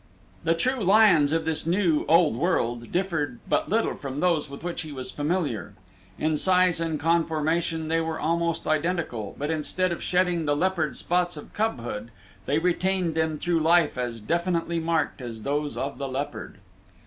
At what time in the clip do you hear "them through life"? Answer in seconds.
13.13-13.95